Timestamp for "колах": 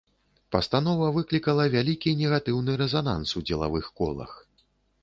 4.03-4.31